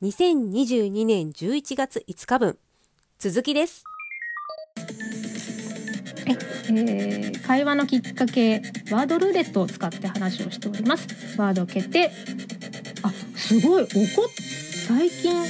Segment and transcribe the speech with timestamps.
[0.00, 2.56] 2022年11月5日分。
[3.18, 3.82] 続きです。
[6.24, 6.36] はい、
[6.70, 11.08] えー、会話のきっかけワードルーレットを使って話をしております。
[11.36, 12.12] ワード決定
[13.02, 13.82] あすごい。
[13.82, 13.88] 怒っ
[14.86, 15.44] 最近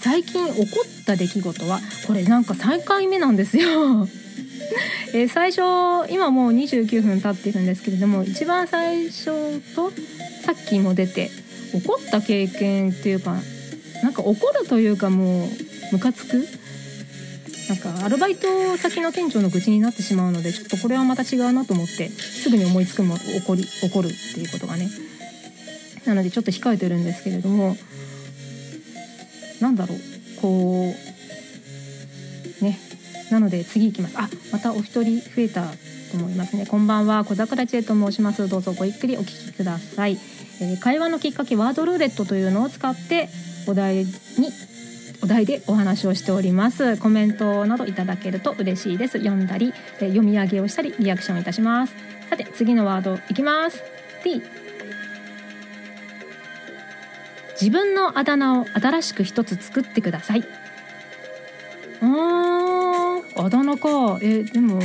[0.00, 1.78] 最近起こった出来事は
[2.08, 4.08] これなんか3回目なんですよ。
[5.14, 9.92] えー、最初今もう29分経ってるんですけれども一番最初と
[10.44, 11.30] さっきも出て
[11.74, 13.36] 怒った経験っていうか
[14.02, 15.48] なんか怒るというかもう
[15.92, 16.46] ムカつく？
[17.68, 24.88] なんかアルバイト先の店長の愚痴になってしまうのでちょっとこれはまた違うなと思ってすぐに思いつくも怒り怒るっていうことがね。
[26.04, 27.76] なのでちょっと控えてるんですけれども
[29.60, 29.98] なんだろう
[30.42, 30.94] こ
[32.60, 32.78] うね。
[33.30, 34.18] なので次行きます。
[34.18, 36.66] あまたお一人増えたと思いますね。
[36.66, 37.24] こんばんは。
[37.24, 38.46] 小桜千恵と申します。
[38.46, 40.18] どうぞごゆっくりお聞きください、
[40.60, 43.28] え、会話のきっかけワードルーレットというのを使って
[43.66, 44.52] お題に
[45.22, 46.98] お題でお話をしております。
[46.98, 49.18] コメントなどいただけると嬉しいです。
[49.18, 51.94] 読んだり、え、読み上げをしたりリアクションいたします。
[52.28, 53.82] さて次のワードいきます。
[54.22, 54.42] T
[57.60, 60.44] 自分のあだ名を新しく一つ作ってください。
[62.02, 64.18] ああだ名か。
[64.20, 64.80] えでも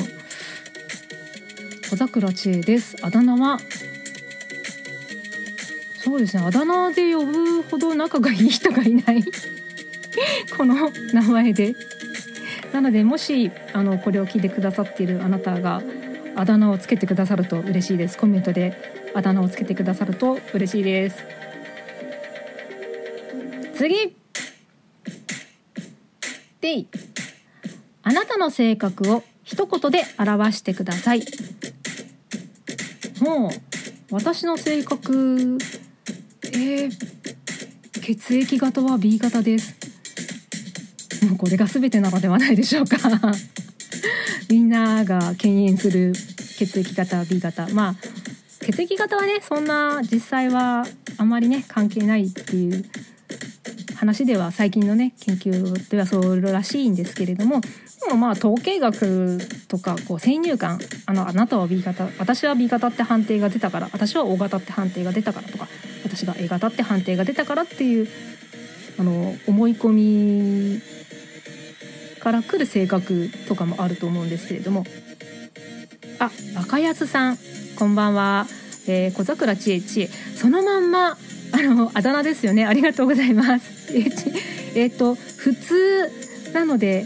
[1.89, 2.95] 小桜知恵です。
[3.02, 3.59] あだ名は
[6.09, 6.43] そうですね。
[6.43, 9.23] あだ名で呼ぶほど仲がいい人がいない。
[10.57, 11.75] この名前で。
[12.73, 15.83] なのでもしあのこれを聞いてくださっているあなたが
[16.35, 18.17] あだ名をつけてくださると嬉しいです。
[18.17, 18.73] コメントで
[19.13, 21.23] あだ名をつけてくださると嬉しいです。
[23.75, 24.15] 次。
[26.59, 26.85] で
[28.02, 31.23] あなたの性格を一言で表してください。
[33.21, 33.52] もう
[34.11, 35.59] 私の性格
[36.53, 36.92] えー、
[38.02, 39.75] 血液型は B 型です。
[41.25, 42.97] もうこれが全てなのではないでしょうか。
[44.49, 46.14] みんなが敬遠する
[46.58, 47.67] 血液型 B 型。
[47.70, 47.95] まあ
[48.61, 50.86] 血液型はねそんな実際は
[51.17, 52.86] あまりね関係ないっていう
[53.95, 57.61] 話では最近のね研究ではそうらしいんですけれども。
[58.05, 65.67] でもまあ統計学とかこう先入観あのあなたは B 型私は B 型って判定が出たから私は O 型って判定が出たからとか
[66.19, 68.07] 私が A 型って判定が出たからっていう
[68.97, 70.81] あの思い込み
[72.19, 74.83] から来る性格とかもあると思うんですけれども。
[76.21, 77.37] あ若安さん
[77.77, 78.45] こんばんは、
[78.89, 80.07] えー、小桜知恵知恵。
[80.07, 82.65] そのまんまあのあだ名ですよね。
[82.65, 83.93] ありがとうございます。
[84.75, 86.11] えっ、と普通
[86.53, 87.05] なので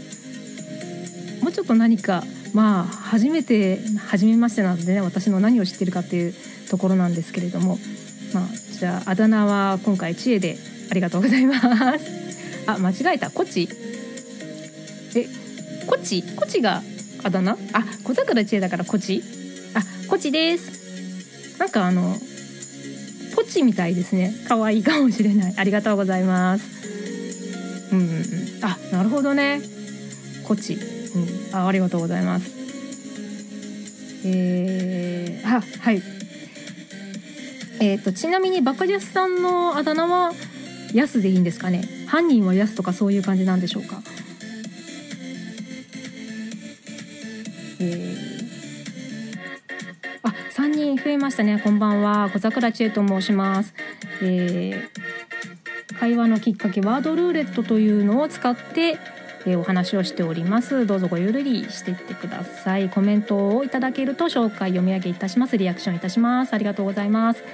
[1.40, 6.34] もうちょっと何かまあ初めて初めましてなのでね私の何を知ってるかっていう
[6.68, 7.78] ところなんですけれども。
[8.84, 10.58] じゃああだ名は今回知恵で
[10.90, 11.56] ありがとうございま
[11.98, 12.04] す。
[12.68, 13.30] あ間違えた。
[13.30, 13.66] こち
[15.14, 15.26] え
[15.86, 16.82] こちこちが
[17.22, 17.56] あだ名？
[17.72, 19.22] あ小桜知恵だからこち
[19.72, 21.58] あこちです。
[21.58, 22.20] なんかあの
[23.34, 24.34] ポチみたいですね。
[24.46, 25.54] 可愛いかもしれない。
[25.56, 26.64] ありがとうございます。
[27.90, 28.24] うん、うん、
[28.60, 29.62] あなるほどね。
[30.42, 32.50] こち、うん、あありがとうございます。
[34.26, 36.02] えー、あはい。
[37.84, 40.32] えっ、ー、とちなみにバカジャスさんのあだ名は
[40.94, 41.86] ヤスでいいんですかね？
[42.06, 44.00] 犯人はヤスとかそういう感じなんでしょうか？
[47.80, 48.24] えー。
[50.74, 51.60] 人増えましたね。
[51.62, 52.30] こんばんは。
[52.32, 53.74] 小桜千恵と申します、
[54.22, 58.98] えー、会話のきっかけワードルーレットというのを使って
[59.46, 60.86] えお話をしております。
[60.86, 62.88] どうぞごゆるりしていってください。
[62.88, 65.58] コメントをいただけると紹介読み上げいたします。
[65.58, 66.54] リアクションいたします。
[66.54, 67.44] ありがとうございます、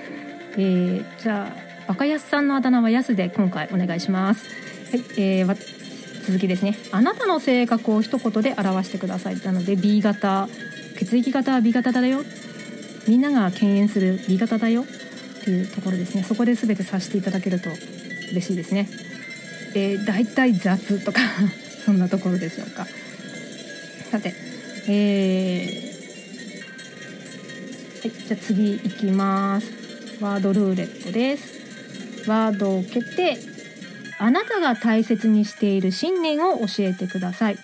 [0.52, 4.44] えー、じゃあバカヤスさんのあだ名はヤスで今回お願いします。
[4.92, 5.56] はい、えー、
[6.24, 6.76] 続きですね。
[6.92, 9.40] あなたの性格を一言で表してください。
[9.40, 10.48] なので B 型。
[10.96, 12.22] 血液型は B 型だよ。
[13.08, 14.82] みんなが敬遠する B 型だよ。
[14.82, 16.22] っていうところですね。
[16.22, 17.70] そこで全てさせていただけると
[18.30, 18.88] 嬉しいですね。
[19.74, 21.20] えー、大体雑とか。
[21.84, 22.86] そんなところでしょうか。
[24.10, 24.34] さて、
[24.88, 25.90] えー、
[28.00, 29.70] はい、じゃあ次いきます。
[30.20, 32.28] ワードルーレットです。
[32.28, 33.38] ワードを決定。
[34.18, 37.58] あなたが大切にしている信念を教えてください。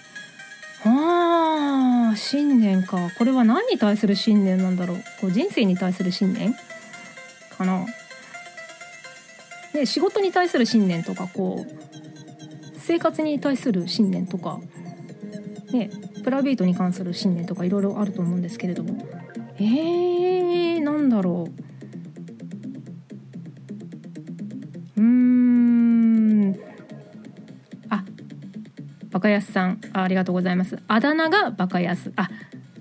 [0.85, 6.55] ああ信念かこれは何に対する信念なんだろうこう人生に対する信念
[7.57, 7.87] かな
[9.73, 11.96] で仕事に対する信念とかこう
[12.87, 14.61] 生活に対する信念とか、
[15.73, 15.91] ね、
[16.23, 19.05] プライベートに関する信念とかいろいろあると思うんですけれども。
[19.59, 21.49] えー、なんだろ
[24.97, 25.01] う。
[25.01, 26.57] うん。
[27.91, 28.05] あ
[29.11, 29.81] バカヤスさん。
[29.93, 30.79] あありがとうございます。
[30.87, 32.29] あだ名がバカヤスあ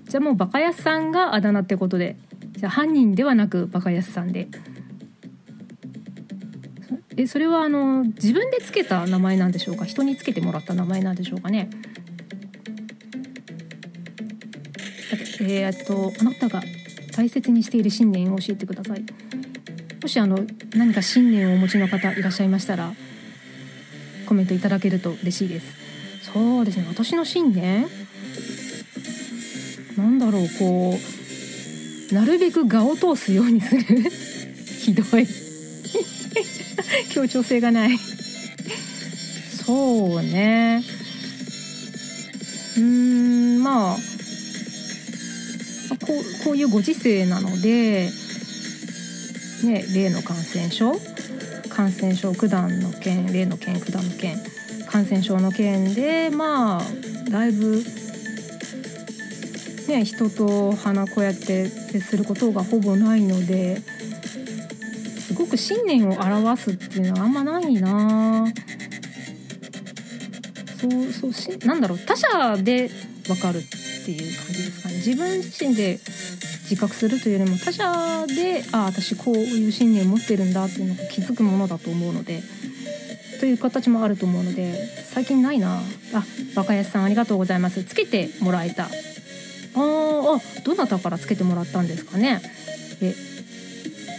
[0.04, 2.16] じゃあもうバカヤスさんがあだ名ってことで。
[2.52, 4.46] じゃあ犯人ではなくバカヤスさんで。
[7.18, 9.84] えそれはあの自分でつけた名前なんでしょうか？
[9.86, 11.70] 人につけてもらった名前なんでしょうかね？
[15.40, 16.62] えー、っとあなたが
[17.14, 19.04] 大切にしている信念を教えてください。
[20.02, 20.38] もしあの
[20.74, 22.92] 何か信念をお持ちの方いらっしゃいましたら
[24.28, 25.66] コメントいただけると嬉しいです。
[26.32, 26.84] そうですね。
[26.88, 27.86] 私の信念？
[29.96, 30.98] なんだろうこ
[32.10, 33.80] うなるべく我を通すようにする？
[34.80, 35.26] ひどい。
[37.10, 37.98] 協調性がない。
[39.64, 40.82] そうね。
[42.76, 43.96] うーんまあ
[46.06, 48.10] こうこういうご時世なので、
[49.64, 51.00] ね、例の感染症？
[51.68, 54.38] 感染症九段の件例の件九段の件。
[54.86, 57.82] 感染症の件でまあだいぶ、
[59.88, 63.82] ね、人と鼻こうやって接することがほぼないので
[65.26, 68.46] すごく信念を表すっていうのはあんまないな。
[70.80, 72.90] そうそうしなんだろう他者で
[73.26, 73.60] 分かるっ
[74.04, 74.94] ていう感じですかね。
[74.96, 75.98] 自分自身で
[76.70, 82.42] 自覚するというよりも他者であ私こういう信念を持ってるんだっていうのが気づくものだと思うので。
[83.38, 85.06] という形もあると思うので。
[85.16, 85.80] 最近ないな
[86.12, 86.24] あ
[86.54, 87.82] 若安さんありがとうございます。
[87.84, 88.84] つけてもらえた。
[88.84, 88.90] ああ
[90.62, 92.42] どなたからつけてもらったんですかね。
[93.00, 93.14] え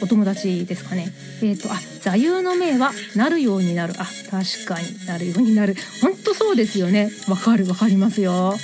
[0.02, 1.08] お友達ですかね。
[1.42, 3.94] えっ、ー、とあ座右の銘はなるようになる。
[3.98, 5.76] あ確かになるようになる。
[6.02, 7.10] 本当そうですよね。
[7.28, 8.56] わかるわかりますよ。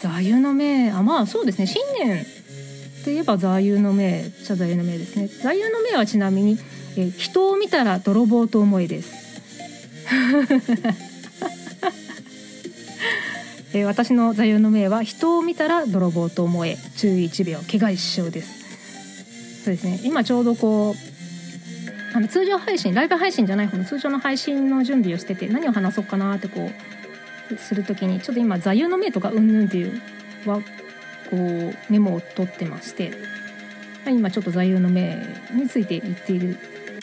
[0.00, 1.66] 座右の銘あまあそうですね。
[1.66, 2.24] 新年
[3.04, 5.28] といえば座右の銘じゃ座右の銘ですね。
[5.28, 6.58] 座右の銘はちなみに、
[6.96, 9.12] え人を見たら泥棒と思いです。
[13.74, 16.78] え私の座右の銘は人を見たら泥棒と思え。
[16.96, 18.57] 注意1秒怪我一生です。
[19.68, 26.70] そうですね今ちょうどこうあの通常配信ライブ配信じゃない方の通常の配信の準備をしてて何を話そうかなってこ
[27.52, 30.00] うする時にちょっと今座右の銘とかうんぬんっていう
[30.46, 30.62] はこ
[31.32, 33.12] うメモを取ってまして
[34.06, 35.22] 今ちょっと座右の銘
[35.52, 36.56] について言っている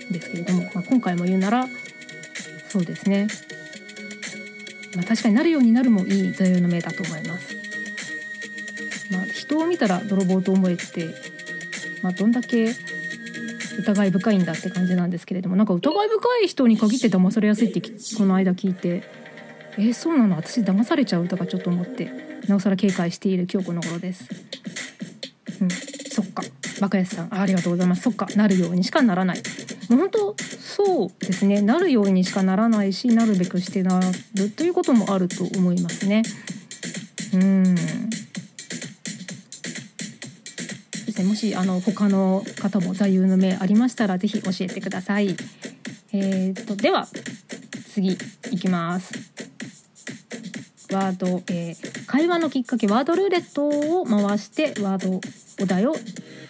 [0.10, 1.68] んですけれども、まあ、今回も言うなら
[2.70, 3.28] そうですね、
[4.96, 7.56] まあ、確かになるようになるもいい座右の銘だと思います。
[9.12, 11.35] まあ、人を見たら泥棒と思えて、
[12.04, 12.74] まあ、どんだけ
[13.80, 19.04] 疑い深いんだって感じなんですけれどもなんか疑い深い人に限って騙されやすいってこの間聞いて
[19.78, 20.38] えー、そうなの？
[20.38, 22.10] 私騙されちゃうとかちょっと思って
[22.48, 24.30] なおさら警戒している今日この頃です。
[25.62, 25.70] うん。
[25.70, 26.44] そっか。
[26.80, 27.34] バカヤスさん。
[27.38, 28.04] ありがとうございます。
[28.04, 28.28] そっか。
[28.36, 29.42] なるようにしかならない。
[29.90, 31.62] もう本当そうですね。
[31.62, 34.00] なるようにしかならないしなるべくしてな
[34.36, 36.24] るということもあると思いますね。
[37.34, 37.76] うん。
[41.16, 45.38] ですねもしあの他の方も座右の銘ありましたら是非教えてください
[46.12, 47.08] えー、とでは
[47.90, 48.18] 次
[48.52, 49.14] いきます
[50.92, 55.20] ワード、えー、会話のきっかけワードルーレットを回してワード
[55.62, 55.96] お題を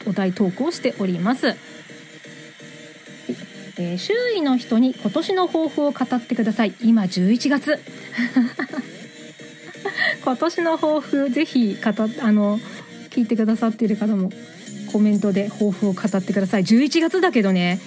[0.07, 1.55] お題トークをしております。
[3.77, 6.75] えー、周囲の人に今年の抱負を語ってください。
[6.81, 7.79] 今11月。
[10.23, 11.91] 今年の抱負ぜひ語
[12.21, 12.59] あの
[13.09, 14.29] 聞いてくださっている方も
[14.95, 16.63] コメントで抱負を語ってください。
[16.63, 17.81] 11月だけどね。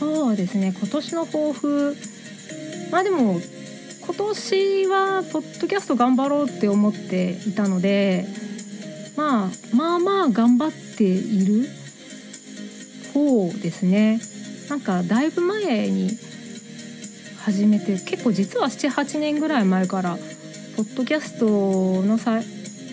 [0.00, 0.72] そうですね。
[0.74, 1.94] 今年の抱負
[2.90, 3.38] まあでも
[4.06, 8.24] 今年はポッドキャスト頑張ろうって思っていたので、
[9.18, 11.68] まあ、まあまあ頑張っている
[13.12, 14.22] 方ですね。
[14.70, 16.08] なんかだいぶ前に
[17.44, 20.16] 始めて結構実は78年ぐらい前から
[20.74, 22.40] ポッドキャストのさ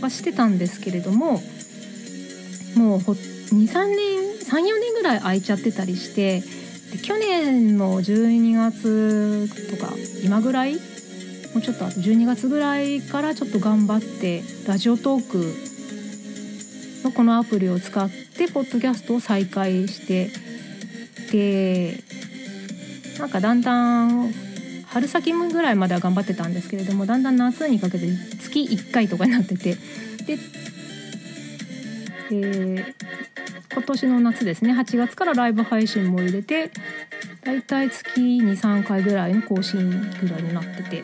[0.02, 1.40] はしてたんですけれども
[2.76, 6.42] もう23年34年ぐらい空いちゃってたりして
[6.92, 10.76] で去年の12月とか今ぐらい？
[10.76, 10.80] も
[11.60, 15.56] うちょっとあと12月ぐらいからちょっと頑張ってラジオトーク
[17.06, 20.30] のこのアプリを使ってポッドキャストを再開して
[21.32, 22.04] で
[23.20, 24.34] なんかだんだん
[24.88, 28.08] 春先ぐらいまでは頑張ってたんですけれどもだんだん夏にかけて
[28.42, 29.76] 月1回とかになってて
[30.26, 30.38] で
[32.30, 32.96] で
[33.74, 34.74] 今年の夏ですね。
[34.74, 36.72] 8月からライブ配信も入れて
[37.44, 39.90] だいたい月23回ぐらいの更新
[40.22, 41.04] ぐらいになってて。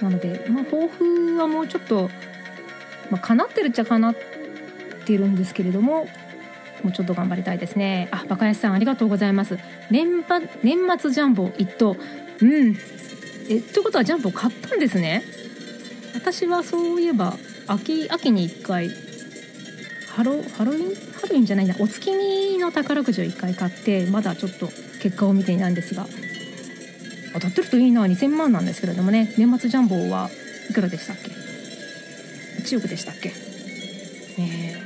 [0.00, 2.08] なので、まあ、抱負はもうちょっと、
[3.10, 4.14] まあ、叶ってるっちゃ叶っ
[5.04, 6.06] てるんですけれども
[6.82, 8.08] もうちょっと頑張りたいですね。
[8.10, 9.58] あバカヤスさんありがとうございます。
[9.90, 10.24] 年
[10.62, 11.94] 年末ジャンボ一等
[12.40, 12.76] うん。
[13.50, 15.22] えということはジャンプを買ったんですね。
[16.14, 17.36] 私はそういえば
[17.66, 18.88] 秋秋に1回
[20.20, 20.94] ハロハロウィン？
[21.14, 21.74] ハロウィンじゃないな。
[21.78, 24.66] お月見の宝くじを1回買ってまだちょっと
[25.00, 26.06] 結果を見ていないんですが。
[27.32, 28.04] 当たってるといいな。
[28.04, 29.34] 2000万なんですけれどもね。
[29.38, 30.28] 年末ジャンボは
[30.68, 31.30] いくらでしたっけ
[32.68, 33.32] ？1億でしたっけ？
[34.36, 34.76] え。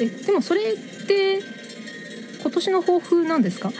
[0.00, 1.38] ー、えでもそれって
[2.42, 3.70] 今年の抱負なんですか？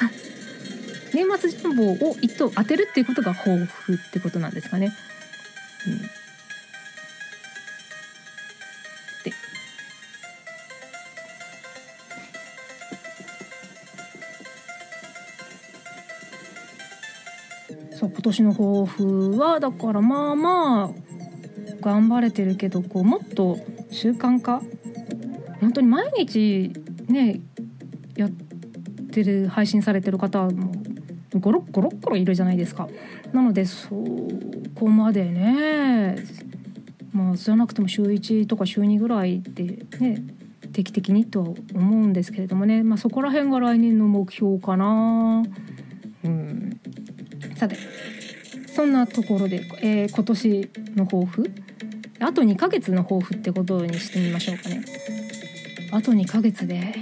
[1.12, 4.92] 年末ジャンボを1等当てるっていうことが抱負ってことなんですかね。
[5.88, 6.10] うん、
[18.28, 20.90] 年の抱負はだからまあまあ
[21.80, 23.58] 頑張れてるけどこうもっと
[23.90, 24.62] 習慣化。
[25.60, 26.72] 本当に毎日
[27.08, 27.40] ね
[28.16, 28.30] やっ
[29.10, 30.72] てる配信されてる方も
[31.34, 32.88] ゴロッゴロッゴロいるじゃないですか。
[33.32, 33.90] なのでそ
[34.74, 36.16] こまでね
[37.12, 40.22] まあじゃなくても週1とか週2ぐらいでね
[40.72, 45.42] 定期的にとは思うんですけれどもね、まあ、そこら辺が来年の目標かな。
[46.24, 46.80] うん。
[47.56, 47.76] さて
[48.78, 51.50] そんなところで、えー、今年の抱負？
[52.20, 54.84] あと2ヶ月の抱負ってことにしてみましょうかね。
[55.90, 56.94] あと2ヶ月で。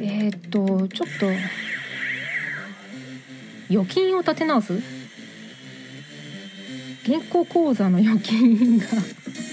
[0.00, 1.28] えー、っとちょっと
[3.70, 4.82] 預金を立て直す？
[7.04, 8.86] 銀行口座の預金が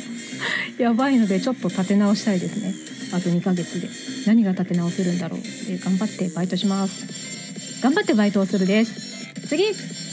[0.84, 2.74] やばいのでちょっと立て直したいですね。
[3.14, 3.88] あと2ヶ月で。
[4.26, 5.40] 何が立て直せるんだろう。
[5.68, 7.84] で頑張ってバイトします。
[7.84, 9.28] 頑張ってバイトをするです。
[9.48, 10.11] 次！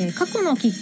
[0.00, 0.72] えー、過去のき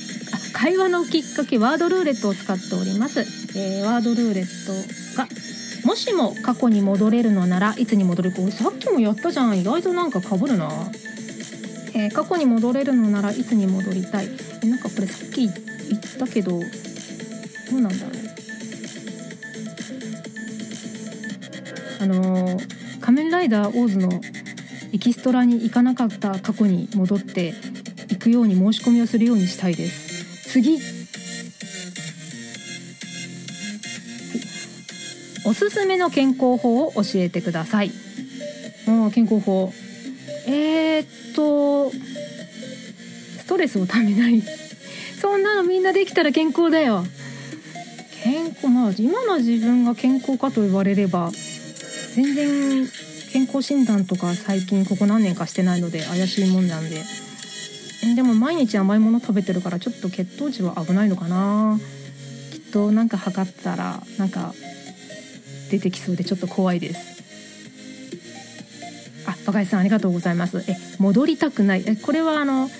[0.52, 3.20] 会話のきっかけワードルーレットを使っております、
[3.58, 5.28] えー、ワードルーレットが
[5.84, 8.38] もしも過去に戻れるのならいつに戻るか。
[8.50, 9.58] さっきもやったじゃん。
[9.58, 10.68] 意外となんかかぶるな、
[11.94, 14.28] えー、過去に戻れるのならいつに戻りたい。
[14.62, 15.54] えなんかこれさっき言っ
[16.18, 16.58] たけどど
[17.76, 18.18] うなんだろう。
[22.00, 22.60] あの、
[23.00, 24.20] 仮面ライダーオーズの
[24.92, 27.54] エキストラに行かなかった過去に戻って
[28.28, 30.78] くように申し込みをするようにしたいです次
[35.46, 37.90] おすすめの健康法を教えてください。
[38.86, 39.72] あ健康法。
[40.46, 44.42] えー、っと、ストレスをためない。
[45.18, 47.02] そんなのみんなできたら健康だよ。
[48.22, 51.30] 健康、まあ、今の自分が健康かと言われれば、
[52.14, 52.86] 全然
[53.32, 57.27] 健康診断とか最近ここ何年かしてないので怪しいもんなんで。
[58.14, 61.78] でも毎日甘いもの食べてるからちょっと血糖値は危ないのかな。
[62.52, 64.54] きっとなんか測ったら、なんか
[65.70, 67.18] 出てきそうでちょっと怖いです。
[69.26, 70.64] あバカイさんありがとうございます。
[70.68, 71.84] え戻りたくない。
[71.86, 72.70] えこれはあの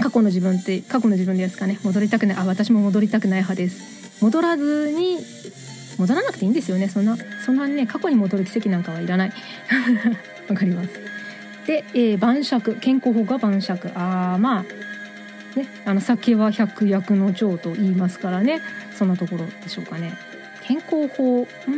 [0.00, 1.78] 過去の自分って過去の自分ですかね。
[1.82, 2.36] 戻りたくない。
[2.38, 4.22] あ私も戻りたくない派です。
[4.22, 5.18] 戻らずに
[5.98, 6.88] 戻らなくていいんですよね。
[6.88, 9.32] そんなそんなにね過去に戻る奇跡なんかはいらない。
[10.48, 11.17] わかります。
[11.68, 13.90] で、えー、晩酌健康法が晩酌。
[13.94, 14.62] ああまあ
[15.54, 18.62] ねあの酒は百薬の長と言いますからね。
[18.94, 20.16] そんなところでしょうかね。
[20.62, 21.46] 健康法。
[21.66, 21.74] うん。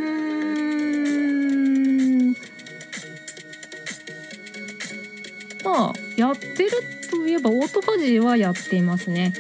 [5.64, 6.70] まあやってる
[7.10, 9.32] といえばオートファジーはやっていますね。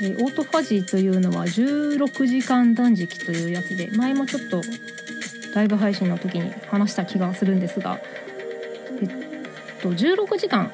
[0.00, 4.62] えー、オートファジーというのは16時間断食というやつで前もちょっと
[5.54, 8.00] ライブ配信の時に話した気がするんですが
[9.80, 10.70] と16時間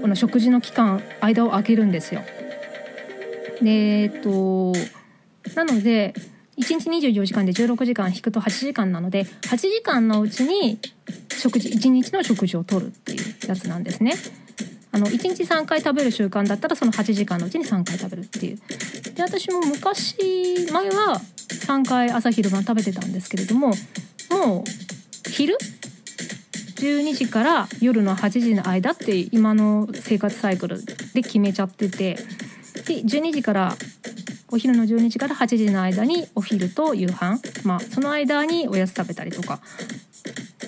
[0.00, 2.22] この食事の期間間を空けるんですよ。
[3.62, 3.70] で
[4.02, 4.72] えっと
[5.54, 6.14] なので
[6.58, 10.78] 1日24時間で16時間引くと8時間なので8時間のうちに
[11.30, 14.14] 食事1日の食事をとるっていうやつなんですね。
[14.94, 18.58] あの1日3回食べる習慣だったらその8時間のうちに3回食べるっていう。
[19.14, 20.16] で私も昔
[20.70, 23.68] 前は3回朝昼晩食べてたんですけれども
[24.30, 25.56] もう昼
[26.82, 30.84] 12時から夜の8時の間って今の生活サイクル
[31.14, 33.76] で決めちゃっててで12時から
[34.50, 39.60] お昼の12時から8時の間にお昼と夕飯、まあ、その間におやつ食べたりとか。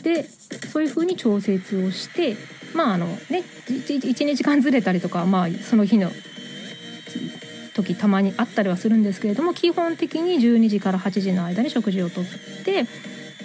[0.03, 0.25] で
[0.71, 2.37] そういう風に調節をして
[2.75, 6.11] まああのね12時間ずれたりとか、まあ、その日の
[7.75, 12.25] 時たまにあったりはするんですけれども基本的に12時から8時の間に食事をとっ
[12.65, 12.87] て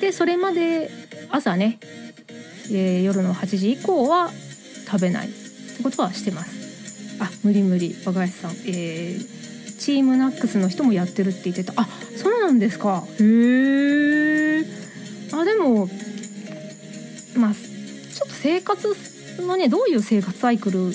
[0.02, 0.92] でそれまで
[1.32, 1.80] 朝ね、
[2.72, 4.32] えー、夜の8時以降は
[4.86, 5.32] 食べないっ
[5.78, 7.20] てことはしてます。
[7.22, 7.96] あ無理無理。
[8.06, 9.40] 若林さん、えー
[9.80, 11.74] チームナックスの人もやってるって言ってた。
[11.78, 13.04] あそうなんですか。
[13.20, 14.66] へえ
[15.32, 15.88] あでも
[17.36, 17.54] まあ
[18.42, 18.96] 生活
[19.40, 20.92] のねどういう生活サイクル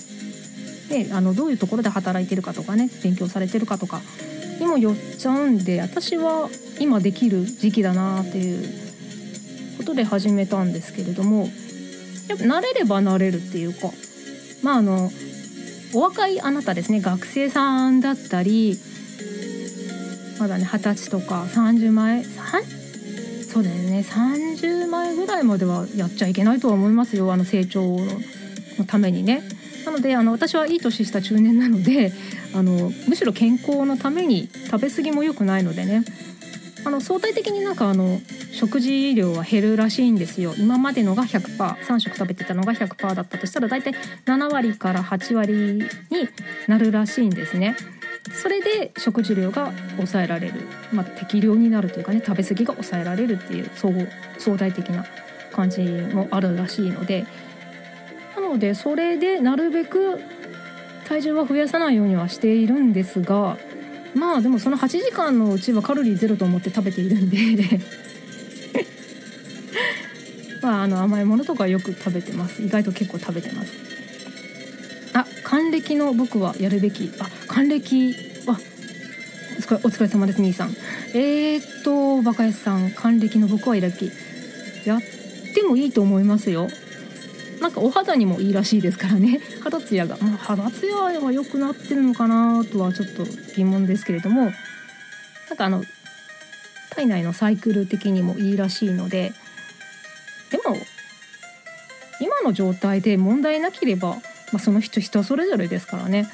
[0.88, 4.00] であのどういうところで働いてるかとかね勉強されてるかとか
[4.60, 11.48] にもよっちゃうんで私は今できる時期だなっていうことで始めたんですけれども
[12.28, 13.90] やっぱ慣れれば慣れるっていうか
[14.62, 15.10] まああの
[15.94, 18.78] お若いあなたですね学生さんだったり
[20.38, 22.24] まだね二十歳とか30前
[23.54, 27.82] そうだよね30前ぐらいまではやっちゃいけないとは思いますよあの成長
[28.78, 29.42] のためにね。
[29.86, 32.10] なのであの私はいい年した中年なので
[32.54, 36.04] あのむしろ健康のために食べ過ぎも良くないのでね
[36.84, 38.20] あの相対的になんかあの
[38.52, 40.54] 食事量は減るらしいんですよ。
[40.58, 43.94] 今までのが 100%3 食食べてたのが100%だったとしたら大体
[44.26, 45.52] 7割から8割
[46.10, 46.28] に
[46.68, 47.76] なるらしいんですね。
[48.32, 50.54] それで食事量が抑えられる、
[50.92, 53.92] まあ、適量になるというかね食べ過ぎが抑えられるっていう総
[54.38, 55.04] 相対的な
[55.52, 57.26] 感じもあるらしいので。
[58.36, 60.18] なのでそれでなるべく
[61.06, 63.56] 体重は増やさないようにはしているんですが
[64.14, 67.36] まあでもその8時間のうちはカロリーゼロと思って食べているんで。
[70.62, 72.62] まああの甘いものとかよく食べてます。
[72.62, 73.72] 意外と結構食べてます。
[75.12, 77.10] あ還暦の僕はやるべき。
[77.18, 78.14] あ還暦
[78.46, 80.74] あお疲れお疲れ様です兄さん。
[81.14, 84.12] えー、っとバカヤスさん還暦の僕はやるべき。
[84.84, 85.00] やっ
[85.54, 86.68] てもいいと思いますよ
[87.64, 89.40] なんかお肌にもいいらしいですからね。
[89.64, 93.24] 肌ツヤが、まあ、肌ツヤは良くなってるのかなとはちょっと
[93.56, 94.52] 疑問ですけれども。
[95.48, 95.82] なんかあの
[96.90, 99.32] 体内のサイクル的にもいいらしいので。
[100.50, 100.76] でも
[102.20, 104.20] 今の状態で問題なければ、ま
[104.56, 106.28] あ、その人人それぞれですからね。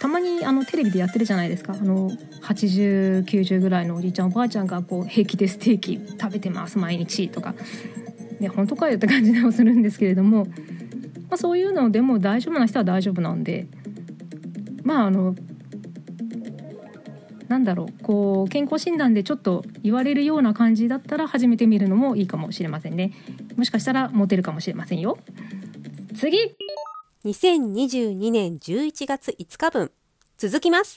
[0.00, 1.74] たまにあのテレビでやってるじゃないですか。
[1.74, 2.10] あの
[2.42, 7.54] 8090ぐらいのおじいちゃんおばあちゃんがこう平気でステーキ食べてます毎日とか。
[8.40, 10.52] ね、本当かよって感じでもするんですけれども、ま
[11.32, 13.66] あ、そういうのでも大丈夫な人は大丈夫なんで
[14.82, 15.34] まああの
[17.48, 23.12] なんだろうこう健康診断でちょっと言われるような感じだったら始めてみるのもいいかもしれませんね。
[23.56, 25.18] もしかしたらモテるかもしれませんよ。
[26.14, 26.38] 次。
[27.24, 29.90] 2022年11月5日分。
[30.38, 30.94] 続きます。